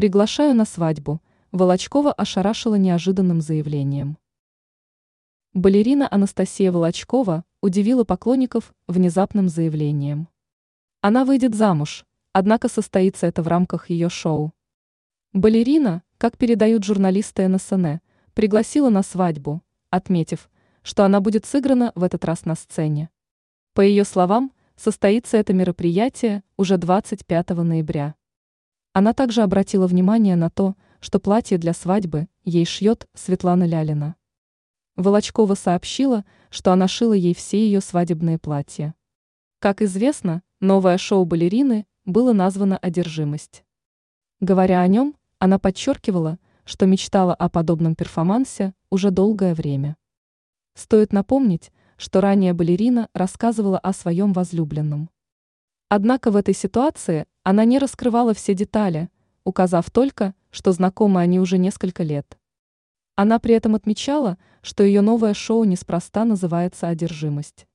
Приглашаю 0.00 0.54
на 0.54 0.64
свадьбу. 0.64 1.20
Волочкова 1.52 2.10
ошарашила 2.14 2.76
неожиданным 2.76 3.42
заявлением. 3.42 4.16
Балерина 5.52 6.08
Анастасия 6.10 6.72
Волочкова 6.72 7.44
удивила 7.60 8.04
поклонников 8.04 8.72
внезапным 8.88 9.50
заявлением. 9.50 10.28
Она 11.02 11.26
выйдет 11.26 11.54
замуж, 11.54 12.06
однако 12.32 12.70
состоится 12.70 13.26
это 13.26 13.42
в 13.42 13.48
рамках 13.48 13.90
ее 13.90 14.08
шоу. 14.08 14.54
Балерина, 15.34 16.02
как 16.16 16.38
передают 16.38 16.82
журналисты 16.82 17.46
НСН, 17.46 17.98
пригласила 18.32 18.88
на 18.88 19.02
свадьбу, 19.02 19.62
отметив, 19.90 20.48
что 20.82 21.04
она 21.04 21.20
будет 21.20 21.44
сыграна 21.44 21.92
в 21.94 22.04
этот 22.04 22.24
раз 22.24 22.46
на 22.46 22.54
сцене. 22.54 23.10
По 23.74 23.82
ее 23.82 24.04
словам, 24.04 24.52
состоится 24.76 25.36
это 25.36 25.52
мероприятие 25.52 26.42
уже 26.56 26.78
25 26.78 27.50
ноября. 27.50 28.14
Она 28.92 29.12
также 29.12 29.42
обратила 29.42 29.86
внимание 29.86 30.34
на 30.34 30.50
то, 30.50 30.74
что 31.00 31.20
платье 31.20 31.58
для 31.58 31.72
свадьбы 31.74 32.28
ей 32.44 32.64
шьет 32.64 33.06
Светлана 33.14 33.64
Лялина. 33.64 34.16
Волочкова 34.96 35.54
сообщила, 35.54 36.24
что 36.50 36.72
она 36.72 36.88
шила 36.88 37.12
ей 37.12 37.34
все 37.34 37.58
ее 37.64 37.80
свадебные 37.80 38.38
платья. 38.38 38.94
Как 39.60 39.80
известно, 39.80 40.42
новое 40.58 40.98
шоу 40.98 41.24
балерины 41.24 41.86
было 42.04 42.32
названо 42.32 42.78
«Одержимость». 42.78 43.64
Говоря 44.40 44.80
о 44.80 44.86
нем, 44.88 45.14
она 45.38 45.60
подчеркивала, 45.60 46.38
что 46.64 46.86
мечтала 46.86 47.34
о 47.34 47.48
подобном 47.48 47.94
перформансе 47.94 48.74
уже 48.90 49.12
долгое 49.12 49.54
время. 49.54 49.96
Стоит 50.74 51.12
напомнить, 51.12 51.70
что 51.96 52.20
ранее 52.20 52.54
балерина 52.54 53.08
рассказывала 53.14 53.78
о 53.78 53.92
своем 53.92 54.32
возлюбленном. 54.32 55.10
Однако 55.92 56.30
в 56.30 56.36
этой 56.36 56.54
ситуации 56.54 57.26
она 57.42 57.64
не 57.64 57.80
раскрывала 57.80 58.32
все 58.32 58.54
детали, 58.54 59.10
указав 59.42 59.90
только, 59.90 60.36
что 60.52 60.70
знакомы 60.70 61.20
они 61.20 61.40
уже 61.40 61.58
несколько 61.58 62.04
лет. 62.04 62.38
Она 63.16 63.40
при 63.40 63.56
этом 63.56 63.74
отмечала, 63.74 64.38
что 64.62 64.84
ее 64.84 65.00
новое 65.00 65.34
шоу 65.34 65.64
неспроста 65.64 66.24
называется 66.24 66.86
«Одержимость». 66.86 67.66